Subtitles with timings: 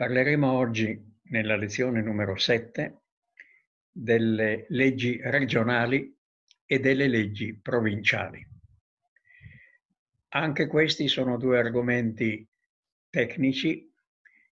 [0.00, 3.02] Parleremo oggi, nella lezione numero 7,
[3.92, 6.18] delle leggi regionali
[6.64, 8.42] e delle leggi provinciali.
[10.28, 12.48] Anche questi sono due argomenti
[13.10, 13.92] tecnici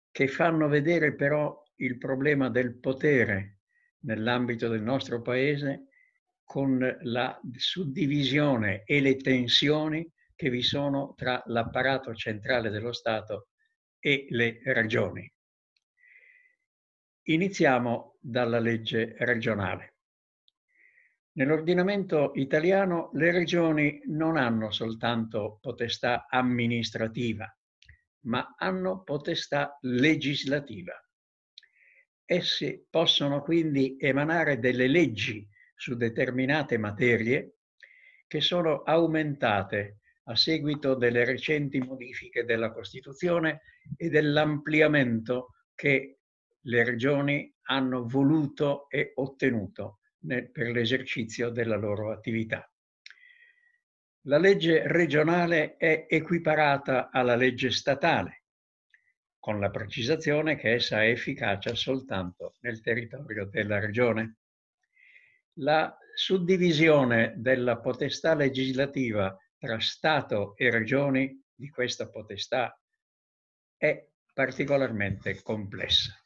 [0.10, 3.60] che fanno vedere però il problema del potere
[4.00, 5.89] nell'ambito del nostro paese
[6.43, 13.50] con la suddivisione e le tensioni che vi sono tra l'apparato centrale dello Stato
[14.00, 15.32] e le regioni.
[17.28, 19.96] Iniziamo dalla legge regionale.
[21.38, 27.52] Nell'ordinamento italiano le regioni non hanno soltanto potestà amministrativa,
[28.25, 30.93] ma hanno potestà legislativa.
[32.23, 37.55] Essi possono quindi emanare delle leggi su determinate materie
[38.27, 43.61] che sono aumentate a seguito delle recenti modifiche della Costituzione
[43.97, 46.14] e dell'ampliamento che
[46.66, 52.69] le regioni hanno voluto e ottenuto nel, per l'esercizio della loro attività.
[54.27, 58.45] La legge regionale è equiparata alla legge statale,
[59.39, 64.38] con la precisazione che essa è efficace soltanto nel territorio della regione.
[65.59, 72.75] La suddivisione della potestà legislativa tra Stato e regioni di questa potestà
[73.77, 76.24] è particolarmente complessa.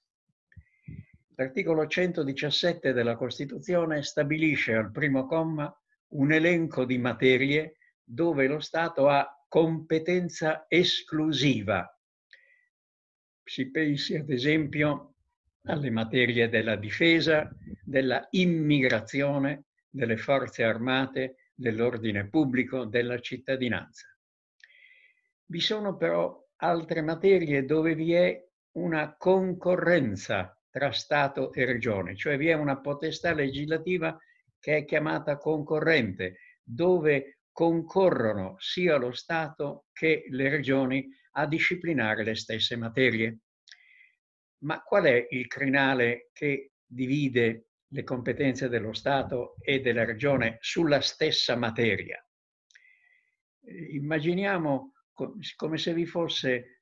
[1.40, 5.74] L'articolo 117 della Costituzione stabilisce al primo comma
[6.10, 11.98] un elenco di materie dove lo Stato ha competenza esclusiva.
[13.42, 15.14] Si pensi ad esempio
[15.64, 17.50] alle materie della difesa,
[17.86, 24.14] della immigrazione, delle forze armate, dell'ordine pubblico, della cittadinanza.
[25.46, 32.38] Vi sono però altre materie dove vi è una concorrenza tra Stato e Regione, cioè
[32.38, 34.18] vi è una potestà legislativa
[34.60, 42.36] che è chiamata concorrente, dove concorrono sia lo Stato che le Regioni a disciplinare le
[42.36, 43.40] stesse materie.
[44.60, 51.02] Ma qual è il crinale che divide le competenze dello Stato e della Regione sulla
[51.02, 52.24] stessa materia?
[53.62, 54.94] Immaginiamo
[55.56, 56.76] come se vi fosse eh,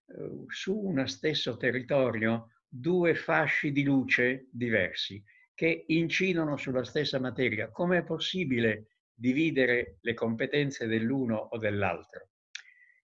[0.47, 5.23] su uno stesso territorio due fasci di luce diversi
[5.53, 7.71] che incidono sulla stessa materia.
[7.71, 12.29] Com'è possibile dividere le competenze dell'uno o dell'altro?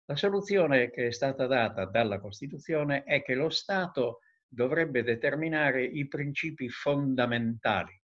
[0.06, 6.08] La soluzione che è stata data dalla Costituzione è che lo Stato dovrebbe determinare i
[6.08, 8.00] principi fondamentali,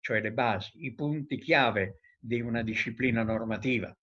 [0.00, 3.96] cioè le basi, i punti chiave di una disciplina normativa.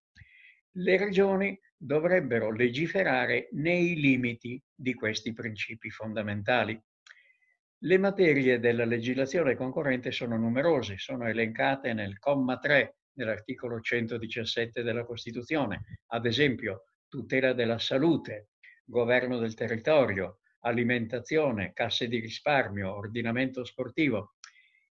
[0.76, 6.82] Le regioni dovrebbero legiferare nei limiti di questi principi fondamentali.
[7.84, 15.04] Le materie della legislazione concorrente sono numerose, sono elencate nel comma 3 dell'articolo 117 della
[15.04, 18.50] Costituzione, ad esempio tutela della salute,
[18.86, 24.36] governo del territorio, alimentazione, casse di risparmio, ordinamento sportivo.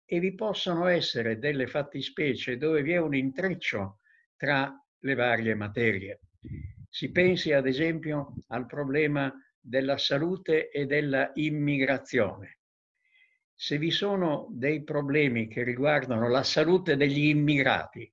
[0.06, 4.00] E vi possono essere delle fattispecie dove vi è un intreccio
[4.38, 6.22] tra le varie materie.
[6.90, 12.57] Si pensi ad esempio al problema della salute e della immigrazione
[13.60, 18.10] se vi sono dei problemi che riguardano la salute degli immigrati,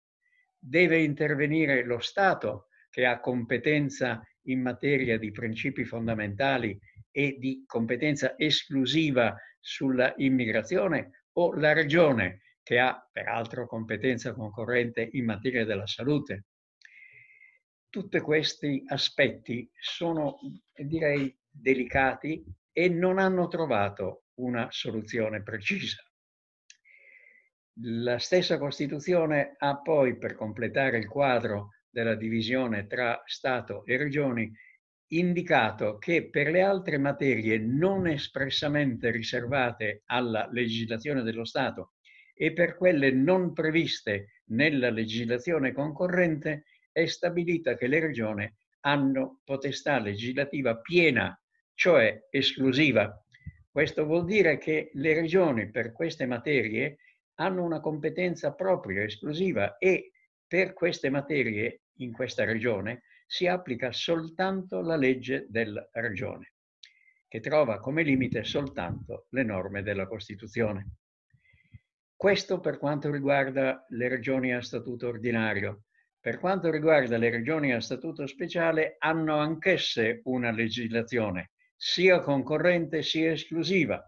[0.58, 6.78] deve intervenire lo Stato che ha competenza in materia di principi fondamentali
[7.10, 15.26] e di competenza esclusiva sulla immigrazione o la Regione che ha peraltro competenza concorrente in
[15.26, 16.46] materia della salute.
[17.90, 20.38] Tutti questi aspetti sono,
[20.74, 22.42] direi, delicati
[22.72, 26.02] e non hanno trovato una soluzione precisa.
[27.80, 34.52] La stessa Costituzione ha poi, per completare il quadro della divisione tra Stato e Regioni,
[35.08, 41.94] indicato che per le altre materie non espressamente riservate alla legislazione dello Stato
[42.34, 49.98] e per quelle non previste nella legislazione concorrente, è stabilita che le regioni hanno potestà
[49.98, 51.36] legislativa piena,
[51.74, 53.23] cioè esclusiva,
[53.74, 56.98] questo vuol dire che le regioni per queste materie
[57.40, 60.12] hanno una competenza propria, esclusiva e
[60.46, 66.52] per queste materie in questa regione si applica soltanto la legge della regione,
[67.26, 70.90] che trova come limite soltanto le norme della Costituzione.
[72.14, 75.86] Questo per quanto riguarda le regioni a statuto ordinario.
[76.20, 81.53] Per quanto riguarda le regioni a statuto speciale, hanno anch'esse una legislazione,
[81.86, 84.02] sia concorrente sia esclusiva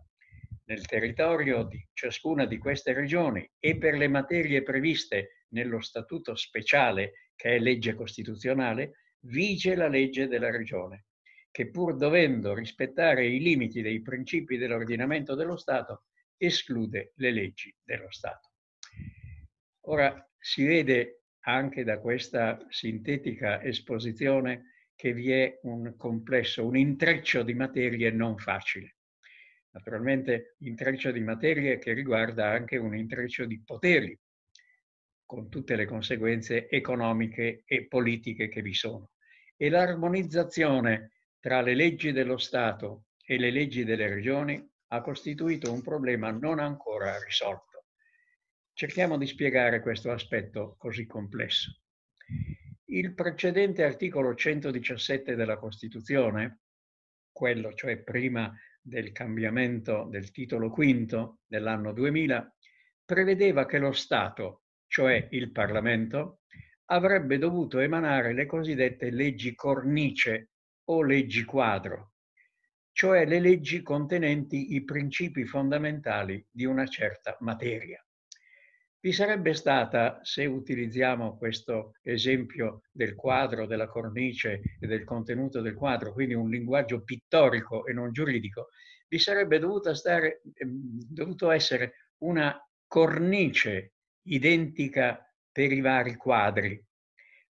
[0.65, 7.33] nel territorio di ciascuna di queste regioni e per le materie previste nello statuto speciale,
[7.37, 11.09] che è legge costituzionale, vige la legge della regione,
[11.51, 16.07] che pur dovendo rispettare i limiti dei principi dell'ordinamento dello Stato,
[16.39, 18.53] esclude le leggi dello Stato.
[19.89, 27.43] Ora si vede anche da questa sintetica esposizione che vi è un complesso, un intreccio
[27.43, 28.97] di materie non facile.
[29.71, 34.19] Naturalmente intreccio di materie che riguarda anche un intreccio di poteri,
[35.27, 39.11] con tutte le conseguenze economiche e politiche che vi sono.
[39.55, 45.83] E l'armonizzazione tra le leggi dello Stato e le leggi delle regioni ha costituito un
[45.83, 47.85] problema non ancora risolto.
[48.73, 51.81] Cerchiamo di spiegare questo aspetto così complesso.
[52.89, 56.61] Il precedente articolo 117 della Costituzione,
[57.33, 62.55] quello cioè prima del cambiamento del titolo quinto dell'anno 2000,
[63.05, 66.43] prevedeva che lo Stato, cioè il Parlamento,
[66.85, 70.51] avrebbe dovuto emanare le cosiddette leggi cornice
[70.85, 72.13] o leggi quadro,
[72.93, 78.01] cioè le leggi contenenti i principi fondamentali di una certa materia.
[79.07, 85.75] Vi sarebbe stata, se utilizziamo questo esempio del quadro, della cornice e del contenuto del
[85.75, 88.71] quadro, quindi un linguaggio pittorico e non giuridico,
[89.07, 93.93] vi sarebbe dovuta stare, ehm, dovuto essere una cornice
[94.23, 96.85] identica per i vari quadri.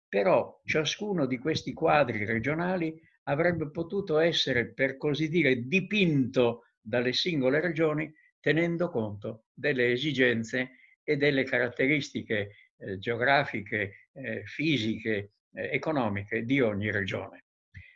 [0.09, 7.61] Però ciascuno di questi quadri regionali avrebbe potuto essere, per così dire, dipinto dalle singole
[7.61, 8.09] regioni
[8.39, 10.77] tenendo conto delle esigenze
[11.11, 17.47] e delle caratteristiche eh, geografiche, eh, fisiche, eh, economiche di ogni regione.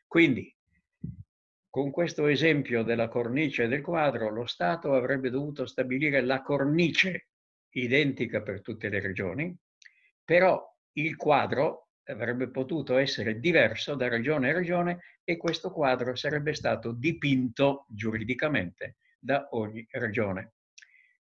[0.05, 0.53] Quindi,
[1.71, 7.29] con questo esempio della cornice del quadro, lo Stato avrebbe dovuto stabilire la cornice
[7.71, 9.57] identica per tutte le regioni,
[10.25, 10.61] però
[10.95, 16.91] il quadro avrebbe potuto essere diverso da regione a regione e questo quadro sarebbe stato
[16.91, 20.55] dipinto giuridicamente da ogni regione.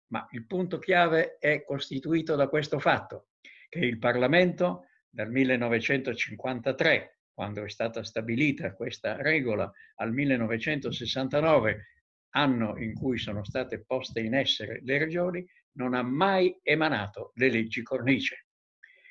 [0.09, 3.29] Ma il punto chiave è costituito da questo fatto,
[3.69, 11.87] che il Parlamento dal 1953, quando è stata stabilita questa regola, al 1969,
[12.31, 17.51] anno in cui sono state poste in essere le regioni, non ha mai emanato le
[17.51, 18.47] leggi cornice.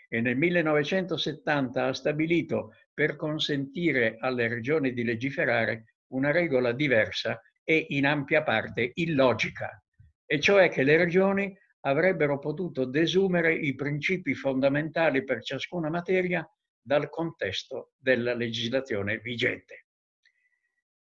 [0.09, 7.88] E nel 1970 ha stabilito per consentire alle regioni di legiferare una regola diversa e
[7.89, 9.81] in ampia parte illogica,
[10.27, 16.47] e cioè che le regioni avrebbero potuto desumere i principi fondamentali per ciascuna materia
[16.79, 19.85] dal contesto della legislazione vigente.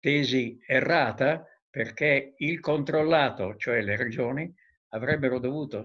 [0.01, 4.53] Tesi errata perché il controllato, cioè le regioni,
[4.93, 5.85] dovuto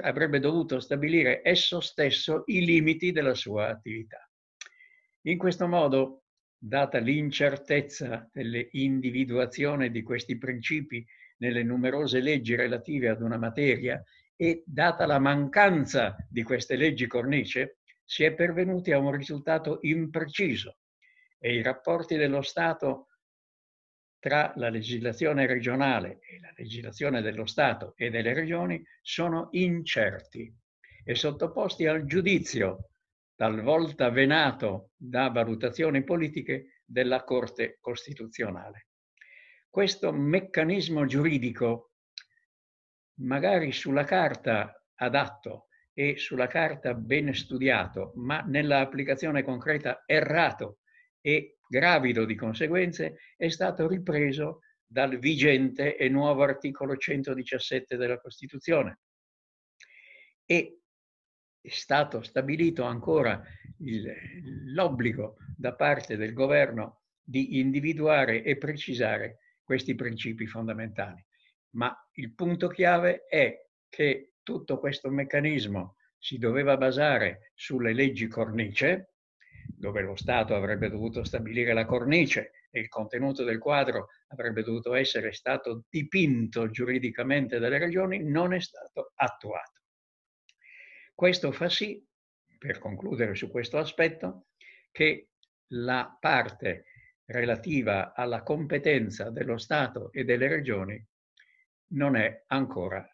[0.00, 4.30] avrebbe dovuto stabilire esso stesso i limiti della sua attività.
[5.22, 6.24] In questo modo,
[6.56, 11.04] data l'incertezza dell'individuazione di questi principi
[11.38, 14.02] nelle numerose leggi relative ad una materia
[14.36, 20.78] e data la mancanza di queste leggi cornice, si è pervenuti a un risultato impreciso
[21.38, 23.08] e i rapporti dello Stato
[24.18, 30.52] tra la legislazione regionale e la legislazione dello Stato e delle regioni sono incerti
[31.04, 32.90] e sottoposti al giudizio,
[33.34, 38.87] talvolta venato da valutazioni politiche della Corte Costituzionale
[39.70, 41.92] questo meccanismo giuridico,
[43.20, 50.78] magari sulla carta adatto e sulla carta ben studiato, ma nell'applicazione concreta errato
[51.20, 59.00] e gravido di conseguenze, è stato ripreso dal vigente e nuovo articolo 117 della Costituzione.
[60.46, 60.80] E
[61.60, 63.42] è stato stabilito ancora
[64.66, 71.22] l'obbligo da parte del governo di individuare e precisare questi principi fondamentali.
[71.72, 79.12] Ma il punto chiave è che tutto questo meccanismo si doveva basare sulle leggi cornice,
[79.66, 84.94] dove lo Stato avrebbe dovuto stabilire la cornice e il contenuto del quadro avrebbe dovuto
[84.94, 89.82] essere stato dipinto giuridicamente dalle regioni, non è stato attuato.
[91.14, 92.02] Questo fa sì,
[92.56, 94.46] per concludere su questo aspetto,
[94.90, 95.28] che
[95.72, 96.84] la parte
[97.28, 101.02] relativa alla competenza dello Stato e delle regioni
[101.88, 103.06] non è ancora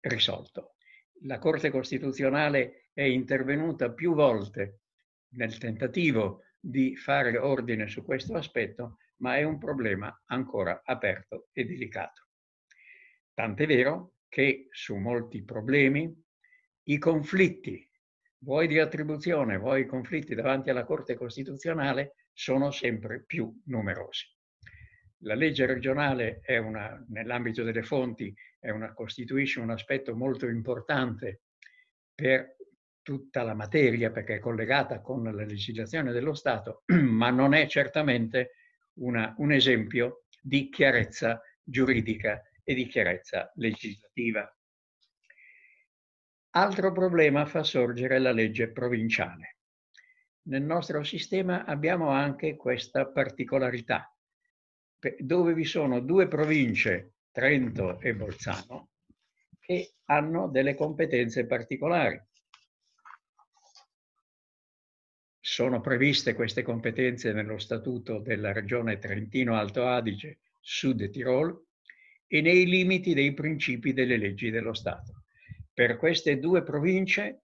[0.00, 0.76] risolto.
[1.22, 4.80] La Corte Costituzionale è intervenuta più volte
[5.34, 11.64] nel tentativo di fare ordine su questo aspetto, ma è un problema ancora aperto e
[11.64, 12.28] delicato.
[13.34, 16.12] Tant'è vero che su molti problemi
[16.84, 17.87] i conflitti,
[18.38, 24.26] vuoi di attribuzione, vuoi conflitti davanti alla Corte Costituzionale, sono sempre più numerosi.
[25.22, 31.42] La legge regionale una, nell'ambito delle fonti una, costituisce un aspetto molto importante
[32.14, 32.56] per
[33.02, 38.52] tutta la materia perché è collegata con la legislazione dello Stato, ma non è certamente
[39.00, 44.52] una, un esempio di chiarezza giuridica e di chiarezza legislativa.
[46.50, 49.56] Altro problema fa sorgere la legge provinciale.
[50.48, 54.10] Nel nostro sistema abbiamo anche questa particolarità,
[55.18, 58.88] dove vi sono due province, Trento e Bolzano,
[59.60, 62.18] che hanno delle competenze particolari.
[65.38, 71.66] Sono previste queste competenze nello statuto della regione Trentino-Alto Adige, Sud Tirol
[72.26, 75.17] e nei limiti dei principi delle leggi dello Stato.
[75.78, 77.42] Per queste due province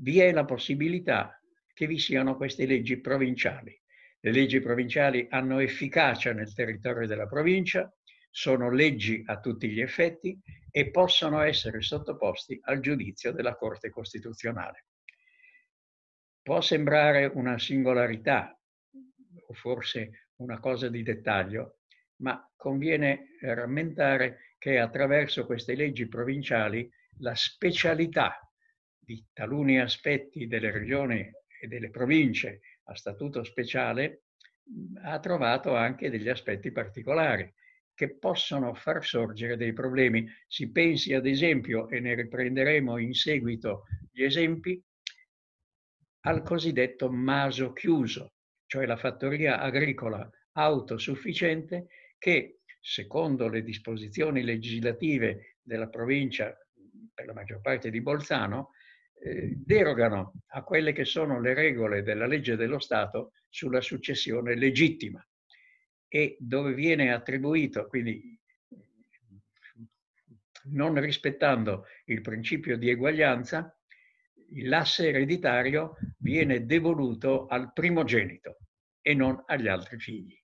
[0.00, 1.40] vi è la possibilità
[1.72, 3.80] che vi siano queste leggi provinciali.
[4.18, 7.88] Le leggi provinciali hanno efficacia nel territorio della provincia,
[8.28, 10.36] sono leggi a tutti gli effetti
[10.68, 14.86] e possono essere sottoposti al giudizio della Corte Costituzionale.
[16.42, 18.52] Può sembrare una singolarità
[19.46, 21.78] o forse una cosa di dettaglio,
[22.16, 28.38] ma conviene rammentare che attraverso queste leggi provinciali la specialità
[28.98, 31.28] di taluni aspetti delle regioni
[31.60, 34.24] e delle province a statuto speciale
[35.02, 37.52] ha trovato anche degli aspetti particolari
[37.94, 40.26] che possono far sorgere dei problemi.
[40.46, 44.82] Si pensi ad esempio, e ne riprenderemo in seguito gli esempi,
[46.20, 48.34] al cosiddetto maso chiuso,
[48.66, 56.56] cioè la fattoria agricola autosufficiente che, secondo le disposizioni legislative della provincia,
[57.14, 58.70] per la maggior parte di Bolzano,
[59.22, 65.24] eh, derogano a quelle che sono le regole della legge dello Stato sulla successione legittima
[66.08, 68.38] e dove viene attribuito, quindi
[70.64, 73.74] non rispettando il principio di eguaglianza,
[74.62, 78.58] l'asse ereditario viene devoluto al primogenito
[79.00, 80.36] e non agli altri figli.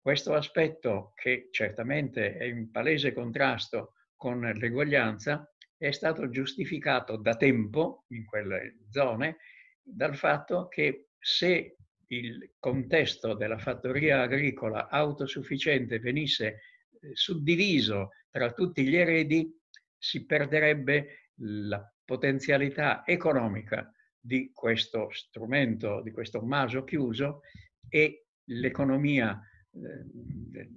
[0.00, 5.53] Questo aspetto, che certamente è in palese contrasto con l'eguaglianza,
[5.86, 9.36] è stato giustificato da tempo in quelle zone
[9.82, 11.76] dal fatto che se
[12.08, 19.50] il contesto della fattoria agricola autosufficiente venisse eh, suddiviso tra tutti gli eredi,
[19.96, 27.42] si perderebbe la potenzialità economica di questo strumento, di questo maso chiuso
[27.88, 29.40] e l'economia
[29.72, 30.68] eh,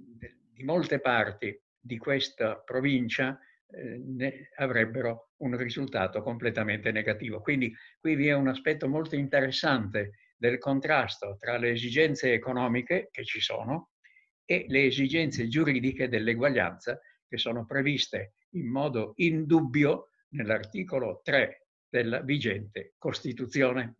[0.52, 3.38] di molte parti di questa provincia
[3.70, 7.40] eh, avrebbero un risultato completamente negativo.
[7.40, 13.24] Quindi qui vi è un aspetto molto interessante del contrasto tra le esigenze economiche che
[13.24, 13.90] ci sono
[14.44, 16.98] e le esigenze giuridiche dell'eguaglianza
[17.28, 23.96] che sono previste in modo indubbio nell'articolo 3 della vigente Costituzione.